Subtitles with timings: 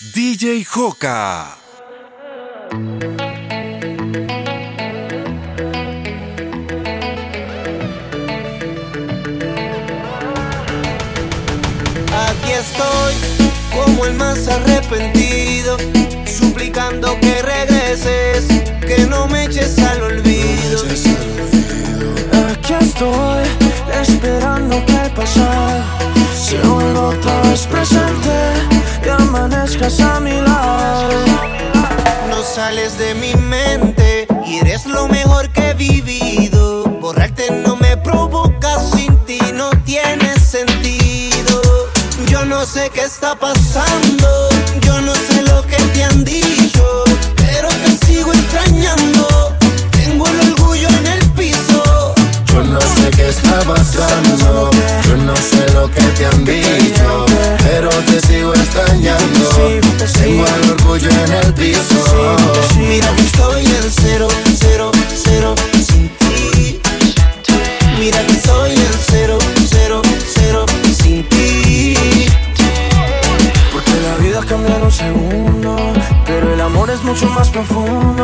[0.00, 1.58] DJ Joka.
[12.16, 13.14] Aquí estoy
[13.74, 15.76] como el más arrepentido,
[16.24, 18.46] suplicando que regreses,
[18.80, 20.80] que no me eches al olvido.
[20.80, 22.14] Olvido.
[22.50, 23.44] Aquí estoy
[24.00, 25.84] esperando que el pasado
[26.34, 28.09] se vuelva otra vez.
[32.28, 36.84] No sales de mi mente y eres lo mejor que he vivido.
[37.00, 41.60] Borrarte no me provoca, sin ti no tiene sentido.
[42.28, 44.48] Yo no sé qué está pasando,
[44.82, 47.04] yo no sé lo que te han dicho,
[47.34, 49.56] pero te sigo extrañando.
[49.90, 52.14] Tengo el orgullo en el piso.
[52.46, 54.69] Yo no sé qué está pasando
[55.88, 57.26] que te han dicho,
[57.62, 59.48] pero te sigo extrañando.
[60.12, 62.36] Tengo el orgullo en el piso.
[62.76, 64.28] Mira que estoy en cero,
[64.58, 64.90] cero,
[65.24, 66.80] cero sin ti.
[67.98, 70.02] Mira que estoy en cero, cero,
[70.34, 70.66] cero
[71.02, 71.94] sin ti.
[73.72, 75.76] Porque la vida cambia en un segundo,
[76.26, 78.19] pero el amor es mucho más profundo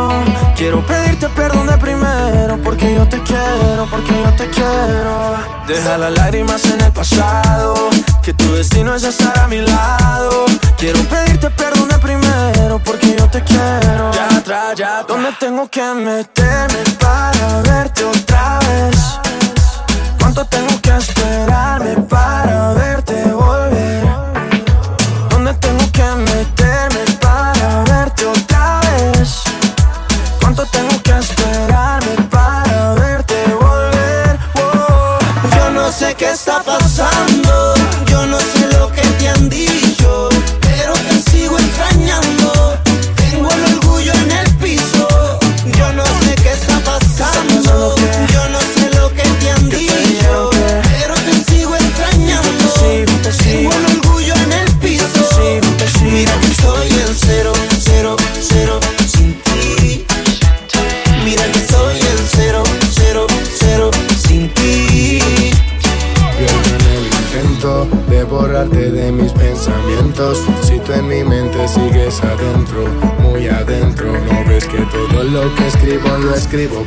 [0.57, 5.37] Quiero pedirte perdón de primero porque yo te quiero, porque yo te quiero.
[5.67, 7.91] Deja las lágrimas en el pasado,
[8.23, 10.47] que tu destino es estar a mi lado.
[10.79, 14.11] Quiero pedirte perdón de primero porque yo te quiero.
[14.13, 15.07] Ya atrás, ya atrás.
[15.09, 18.97] ¿Dónde tengo que meterme para verte otra vez?
[20.19, 21.76] ¿Cuánto tengo que esperar?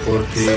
[0.09, 0.48] porti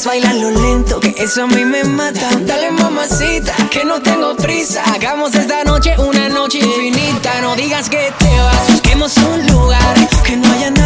[0.00, 0.04] encantas.
[0.04, 2.28] Baila lo lento, que eso a mí me mata.
[2.46, 4.82] Dale mamacita, que no tengo prisa.
[4.94, 7.40] Hagamos esta noche una noche infinita.
[7.42, 9.94] No digas que te vas, busquemos un lugar.
[10.24, 10.79] Que no haya nadie,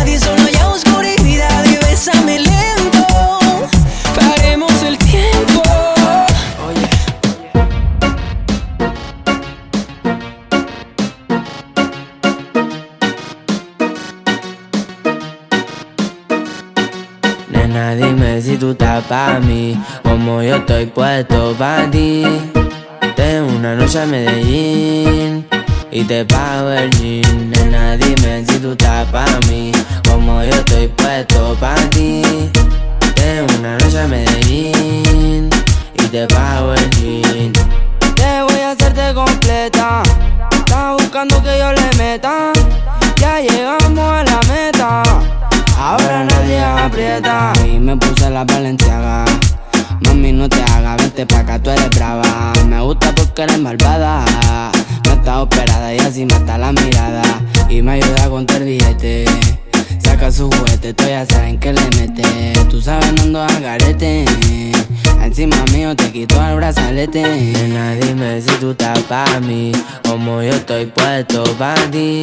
[21.90, 22.24] ti.
[23.14, 25.46] Tengo una noche a Medellín
[25.90, 27.50] y te pago el jean.
[27.50, 29.70] Nena, dime si tú estás pa' mí,
[30.08, 32.22] como yo estoy puesto pa' ti.
[33.14, 35.48] Tengo una noche a Medellín
[35.94, 37.52] y te pago el jean.
[38.16, 40.02] Te voy a hacerte completa.
[40.50, 42.52] Estás buscando que yo le meta.
[43.16, 45.02] Ya llegamos a la meta.
[45.78, 47.52] Ahora nadie aprieta.
[47.64, 49.24] Y me puse la valenciaga.
[50.02, 52.52] Mami, no te hagas, vente pa' acá, tú eres brava.
[52.66, 54.24] Me gusta porque eres malvada.
[55.04, 57.22] No está operada y así mata la mirada.
[57.68, 59.24] Y me ayuda a contar billete.
[60.02, 62.52] Saca su juguete, tú ya saben que le mete.
[62.68, 64.24] Tú sabes, no ando a garete.
[65.22, 67.22] Encima mío te quito el brazalete.
[67.22, 69.72] Nena, dime si tú estás pa' mí.
[70.08, 72.22] Como yo estoy puesto pa' ti.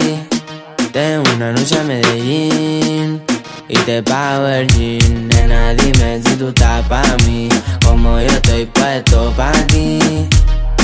[0.92, 3.22] Tengo una noche a Medellín
[3.72, 5.30] y te pago el jean.
[5.30, 7.48] Nena, dime si tú estás pa' mí,
[7.86, 10.28] como yo estoy puesto pa' ti.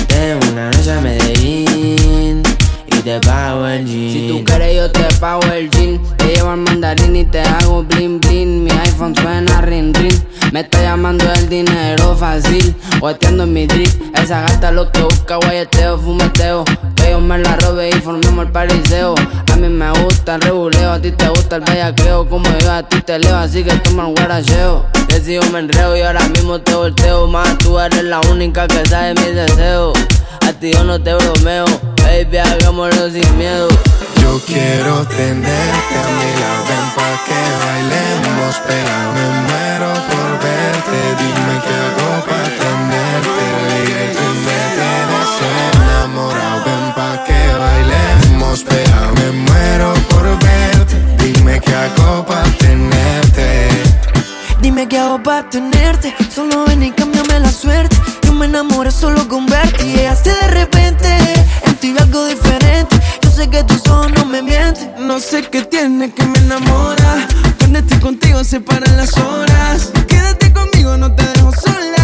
[0.07, 2.41] Tengo una noche a Medellín
[2.87, 4.13] y te pago el jean.
[4.13, 5.99] Si tú quieres yo te pago el jean.
[6.15, 8.63] Te llevo al mandarín y te hago bling bling.
[8.63, 10.15] Mi iPhone suena ring ring.
[10.53, 13.89] Me está llamando el dinero fácil, guateando en mi drip.
[14.15, 16.63] Esa gata lo que busca, guayeteo, fumeteo.
[17.09, 19.15] Yo me la robe y formemos el pariseo.
[19.51, 22.27] A mí me gusta el reguleo, a ti te gusta el bellaqueo.
[22.29, 24.85] Como yo a ti te leo, así que toma el guaracheo.
[25.07, 27.27] Que si yo me enreo y ahora mismo te volteo.
[27.27, 29.97] Más tú eres la única que sabe mis deseos.
[30.47, 31.65] A ti yo no te bromeo,
[32.01, 33.67] baby, hagámoslo sin miedo.
[34.21, 40.99] Yo quiero tenerte a mi lado, ven pa' que bailemos pegado Me muero por verte,
[41.19, 45.31] dime qué hago pa' tenerte Lady, tú me tienes
[45.71, 46.56] enamorado,
[48.63, 53.87] pegado Me muero por verte, dime qué hago pa' tenerte
[54.61, 56.13] Dime qué hago para tenerte.
[56.33, 57.95] Solo ven y cámbiame la suerte.
[58.23, 59.85] Yo me enamoré solo con verte.
[59.85, 61.07] Y llegaste de repente.
[61.63, 62.99] En ti algo diferente.
[63.21, 64.91] Yo sé que tus ojos no me mienten.
[65.07, 67.27] No sé qué tiene que me enamora.
[67.59, 69.91] Cuando estoy contigo se paran las horas.
[70.07, 71.96] Quédate conmigo, no te dejo sola.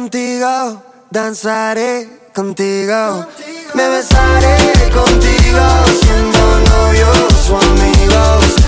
[0.00, 3.26] Contigo, danzaré contigo.
[3.74, 4.56] Me besaré
[4.90, 5.64] contigo,
[6.00, 6.40] siendo
[6.70, 8.59] novios o amigos.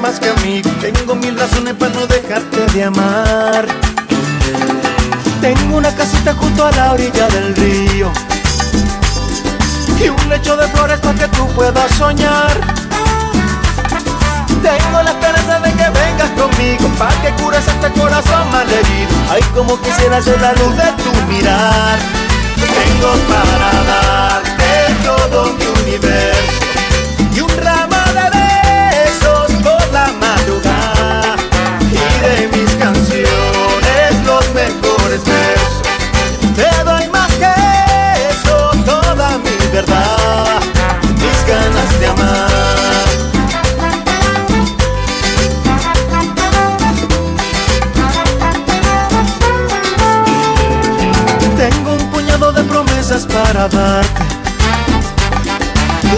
[0.00, 0.70] Más que amigo.
[0.80, 3.66] Tengo mil razones para no dejarte de amar.
[5.40, 8.10] Tengo una casita junto a la orilla del río.
[10.00, 12.78] Y un lecho de flores para que tú puedas soñar.
[14.62, 19.80] Tengo la esperanza de que vengas conmigo Pa' que cures este corazón malherido Ay, como
[19.80, 21.98] quisiera ser la luz de tu mirar
[22.56, 26.52] Tengo para darte todo mi universo
[27.36, 28.47] Y un ramo de
[32.20, 35.82] de mis canciones los mejores versos
[36.56, 37.52] Te doy más que
[38.30, 40.60] eso, toda mi verdad
[41.14, 42.48] Mis ganas de amar
[53.26, 54.22] para darte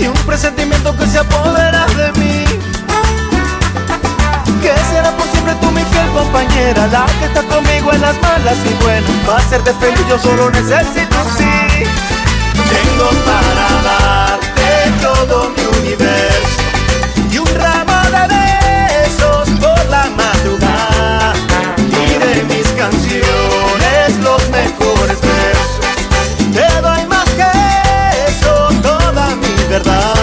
[0.01, 2.45] y un presentimiento que se apodera de mí.
[4.61, 5.80] ¿Qué será posible tú, fiel
[6.13, 6.87] compañera?
[6.89, 9.11] La que está conmigo en las malas y buenas.
[9.29, 11.85] Va a hacerte feliz, yo solo necesito sí.
[12.71, 16.61] Tengo para darte todo mi universo
[17.33, 21.33] y un ramo de besos por la madrugada
[21.89, 25.81] y de mis canciones los mejores versos.
[26.53, 27.51] Te doy más que
[28.29, 30.20] eso, toda mi verdad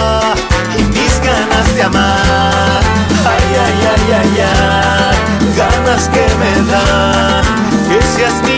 [6.06, 7.44] que me dan
[7.88, 8.57] que seas mía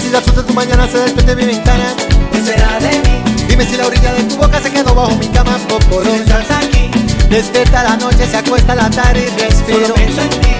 [0.00, 1.94] si la de tu mañana se despierta en mi ventana.
[2.32, 3.46] ¿Qué será de mí?
[3.48, 6.14] Dime si la orilla de tu boca se quedó bajo mi cama popolón.
[6.14, 6.90] Si estás aquí.
[7.28, 9.82] Despierta la noche, se acuesta la tarde y respiro.
[9.82, 10.54] Solo pienso en ti.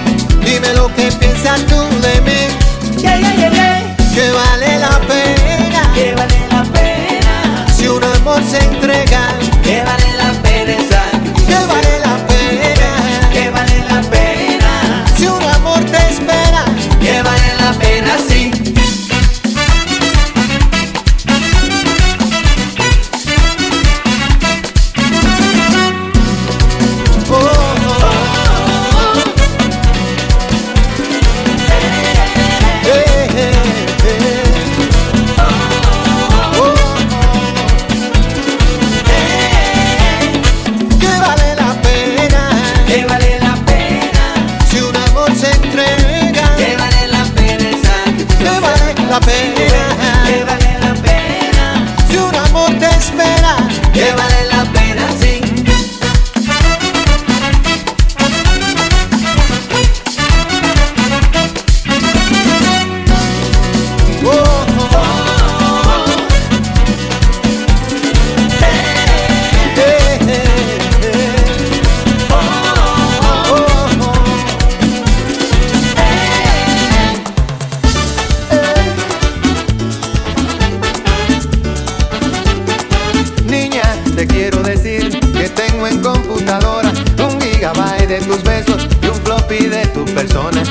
[0.45, 3.01] Dime lo que piensas tú de mí.
[3.01, 5.91] Yeah, yeah, yeah, que vale la pena.
[5.93, 7.65] Que vale la pena.
[7.75, 9.27] Si un amor se entrega.
[9.63, 10.75] Que vale la pena.
[11.47, 12.10] Que vale la
[89.93, 90.70] tu persona.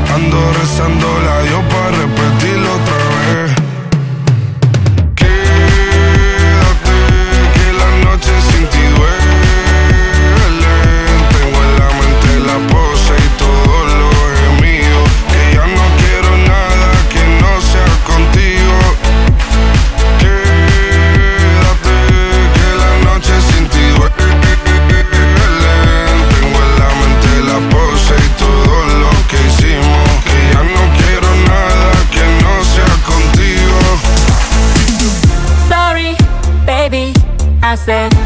[0.15, 2.50] Ando rezando la Dios para repetirlo
[37.87, 38.20] hace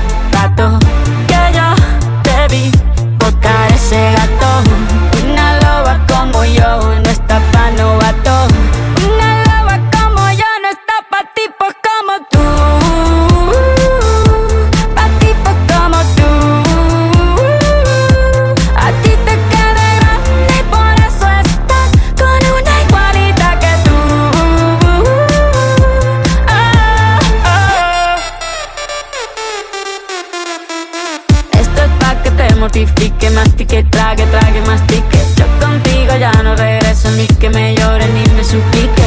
[34.16, 35.20] trague, trague, mastique.
[35.36, 39.03] Yo contigo ya no regreso ni que me llore ni me suplique.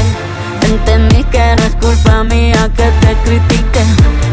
[0.62, 3.80] Entendí que no es culpa mía que te critique.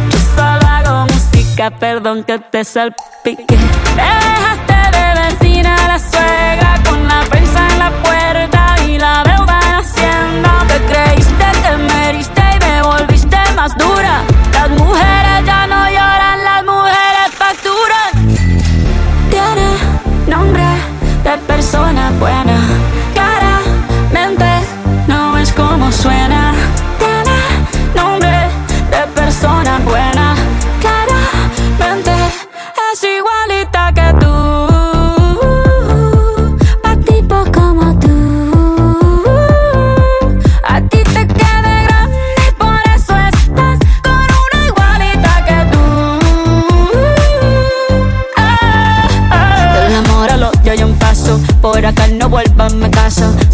[0.09, 3.45] Yo solo hago música, perdón que te salpique.
[3.47, 9.59] Te dejaste de vecina la suegra con la prensa en la puerta y la deuda
[9.67, 10.65] en hacienda.
[10.67, 14.23] Te creíste que me heriste y me volviste más dura.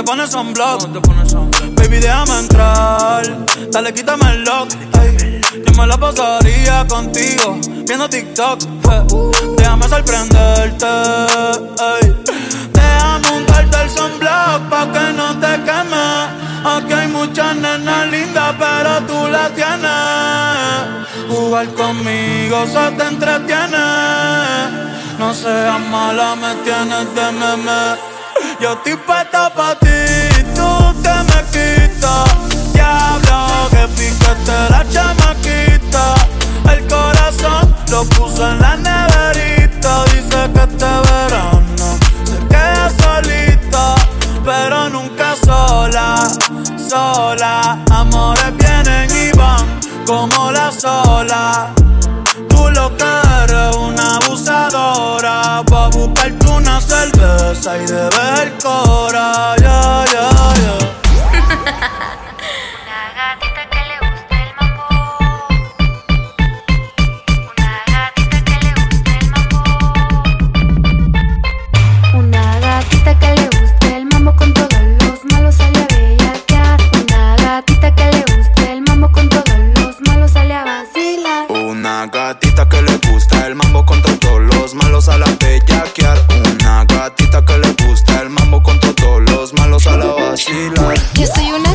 [0.00, 0.88] te pones un block.
[1.76, 3.22] Baby, déjame entrar.
[3.70, 4.70] Dale, quítame el lock.
[4.98, 5.40] Ay.
[5.66, 8.60] Yo la pasaría contigo viendo TikTok.
[9.58, 10.86] Déjame sorprenderte.
[10.86, 12.14] Ay.
[12.72, 16.06] Déjame untarte el sunblock pa' que no te queme.
[16.64, 21.28] Aquí hay muchas nenas lindas, pero tú la tienes.
[21.28, 23.86] Jugar conmigo se te entretiene.
[25.18, 28.19] No seas mala, me tienes de meme.
[28.60, 29.88] Yo estoy puesto pa' ti,
[30.54, 32.28] tú te me quitas.
[32.74, 36.14] Diablo, que picaste la chamaquita.
[36.70, 40.04] El corazón lo puso en la neverita.
[40.04, 41.62] Dice que este verano
[42.26, 43.94] se queda solita,
[44.44, 46.28] pero nunca sola,
[46.86, 47.78] sola.
[47.90, 51.72] Amores vienen y van como la sola
[57.20, 60.30] de ver ya, ya,
[60.62, 60.76] ya.
[62.80, 64.86] Una gatita que le gusta el mambo.
[67.50, 69.60] Una gatita que le gusta el mambo.
[72.18, 76.80] Una gatita que le gusta el mambo con todos los malos sale a bellaquear.
[77.04, 81.50] Una gatita que le gusta el mambo con todos los malos sale a vacilar.
[81.50, 85.26] Una gatita que le gusta el mambo con todos los malos a la
[90.40, 91.69] she so you know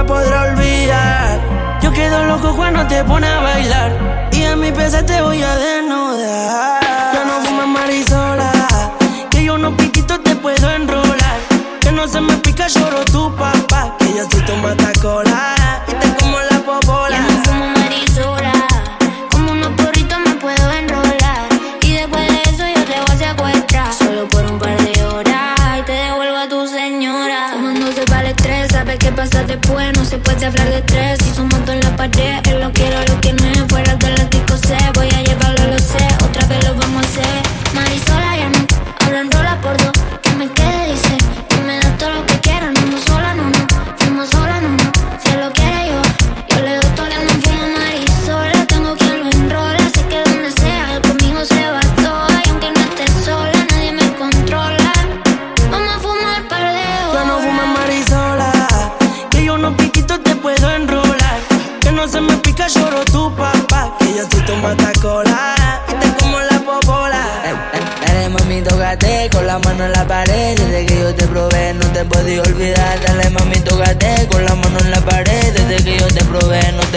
[0.00, 1.78] me podrá olvidar.
[1.82, 4.30] Yo quedo loco cuando te pone a bailar.
[4.32, 6.80] Y a mi pesa te voy a desnudar.
[7.14, 8.52] Ya no fumas marisola.
[9.30, 11.38] Que yo no piquito te puedo enrolar.
[11.80, 13.94] Que no se me pica, lloro tu papá.
[13.98, 15.54] Que yo soy tu matacola.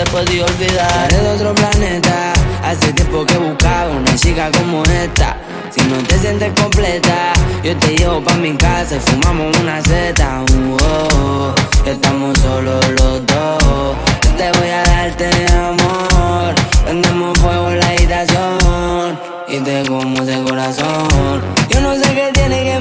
[0.03, 1.07] te podí olvidar.
[1.09, 2.33] Eres de otro planeta,
[2.63, 5.37] hace tiempo que buscaba una chica como esta.
[5.69, 7.33] Si no te sientes completa,
[7.63, 10.41] yo te llevo pa' mi casa y fumamos una seta.
[10.45, 11.53] -oh,
[11.85, 13.95] estamos solos los dos.
[14.23, 16.55] Yo te voy a darte amor.
[16.85, 21.41] Prendemos fuego en la habitación y te como de corazón.
[21.69, 22.72] Yo no sé qué tiene que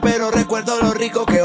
[0.00, 1.41] pero recuerdo lo rico que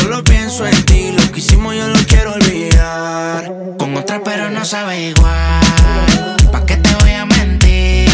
[0.00, 1.12] solo pienso en ti.
[1.12, 3.52] Lo que hicimos yo lo quiero olvidar.
[3.78, 6.36] Con otra, pero no sabe igual.
[6.52, 8.08] ¿Pa' qué te voy a mentir?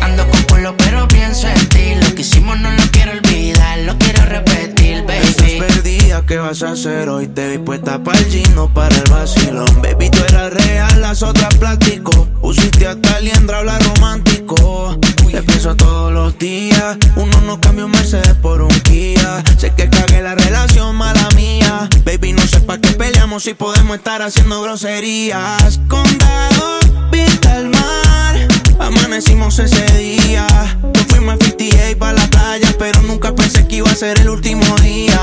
[0.00, 1.94] Ando con pueblo, pero pienso en ti.
[2.00, 5.26] Lo que hicimos no lo quiero olvidar, lo quiero repetir, baby.
[5.26, 7.28] Estás perdida, ¿qué vas a hacer hoy?
[7.28, 9.82] Te vi puesta para el gino, para el vacilón.
[9.82, 12.28] Baby, tú eras real, las otras plástico.
[12.40, 14.98] Usiste hasta liendra, habla romántico.
[15.34, 16.96] Te pienso todos los días.
[17.16, 19.42] Uno no cambia un Mercedes por un Kia.
[19.58, 21.88] Sé que cagué la relación, mala mía.
[22.04, 25.80] Baby, no sé para qué peleamos si podemos estar haciendo groserías.
[25.88, 26.78] Condado,
[27.10, 28.46] pinta el mar.
[28.78, 30.46] Amanecimos ese día.
[30.94, 34.28] Yo fuimos a 58 para la playa, pero nunca pensé que iba a ser el
[34.28, 35.18] último día.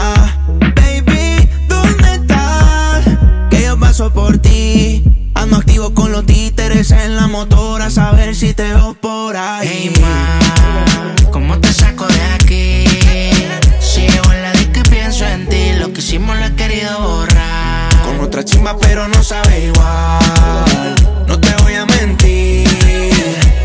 [0.75, 3.05] Baby, ¿dónde estás?
[3.49, 5.20] Que yo paso por ti.
[5.33, 9.91] Ando activo con los títeres en la motora, a saber si te veo por ahí.
[9.93, 9.93] Hey,
[11.31, 12.85] ¿cómo te saco de aquí?
[13.79, 17.89] Si llevo en la que pienso en ti, lo que hicimos lo he querido borrar.
[18.03, 20.95] Con otra chimba, pero no sabe igual.
[21.27, 22.67] No te voy a mentir.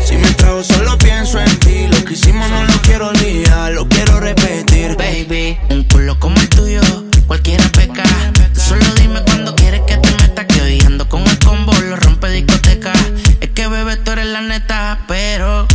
[0.05, 1.87] Si me trago, solo pienso en ti.
[1.87, 4.95] Lo que hicimos no lo quiero olvidar, lo quiero repetir.
[4.97, 6.81] Baby, un culo como el tuyo,
[7.27, 8.03] cualquiera peca.
[8.53, 9.55] Solo dime cuando
[14.41, 15.67] la neta, pero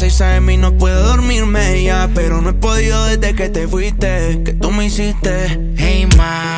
[0.00, 0.54] 6 a.m.
[0.54, 2.08] y no puedo dormirme ya.
[2.14, 5.60] Pero no he podido desde que te fuiste, que tú me hiciste.
[5.76, 6.54] Hey, ma,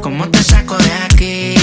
[0.00, 1.56] ¿cómo te saco de aquí?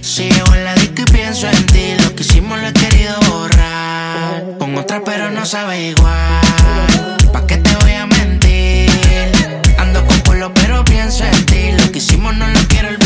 [0.00, 1.96] Sigo en la disco y pienso en ti.
[2.04, 4.44] Lo que hicimos lo he querido borrar.
[4.60, 7.16] Con otra, pero no sabe igual.
[7.32, 8.88] ¿Pa' qué te voy a mentir?
[9.76, 11.72] Ando con polo, pero pienso en ti.
[11.72, 13.05] Lo que hicimos no lo quiero olvidar.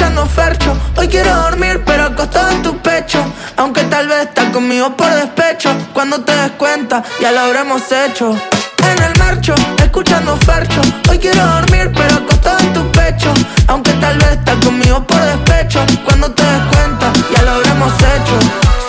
[0.00, 0.76] escuchando Fercho.
[0.96, 3.18] Hoy quiero dormir, pero acostado en tu pecho.
[3.56, 5.70] Aunque tal vez estás conmigo por despecho.
[5.92, 8.30] Cuando te des cuenta, ya lo habremos hecho.
[8.30, 10.80] En el marcho, escuchando Fercho.
[11.10, 13.30] Hoy quiero dormir, pero acostado en tu pecho.
[13.68, 15.84] Aunque tal vez estás conmigo por despecho.
[16.04, 18.38] Cuando te des cuenta, ya lo habremos hecho.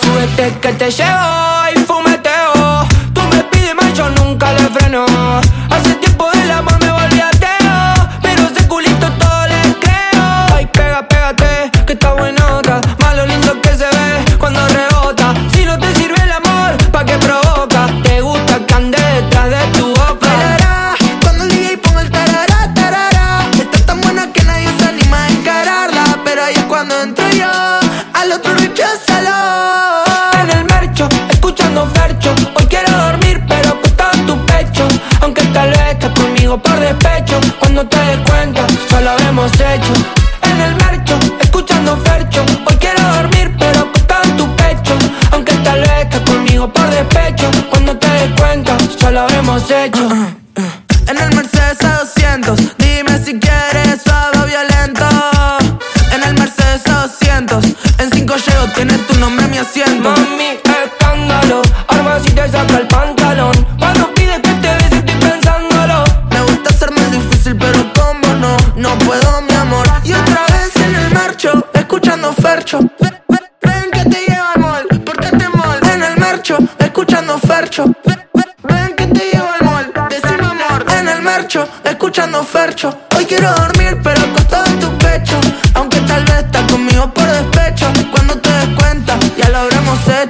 [0.00, 1.28] Súbete que te llevo
[1.74, 2.86] y fumeteo.
[3.12, 5.04] Tú me pides más, yo nunca le freno.
[11.92, 12.41] que está buena.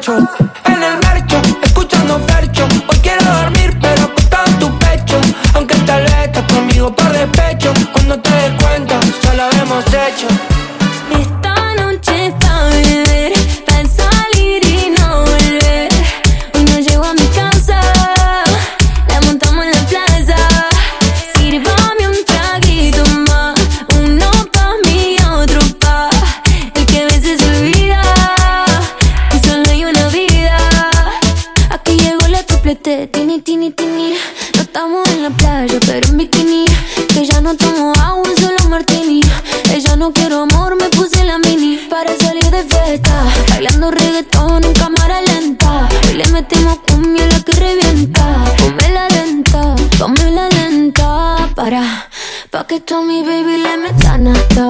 [0.02, 0.41] control.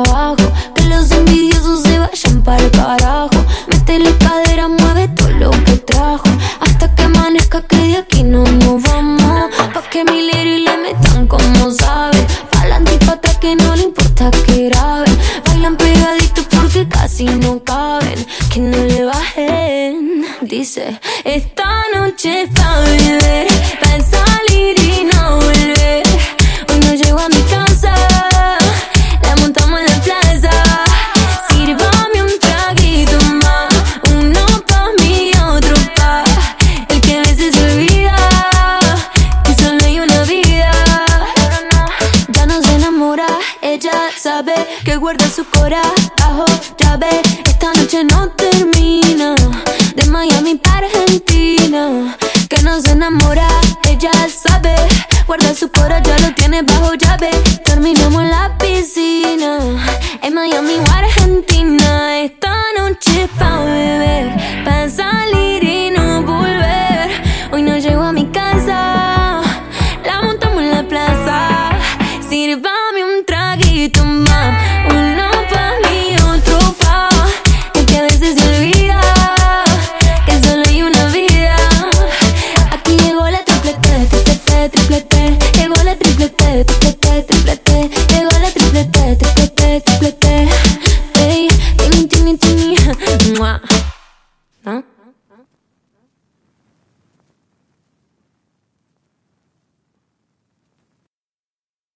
[0.08, 0.36] abajo.
[0.74, 3.21] Que los envidiosos se vayan para el carajo.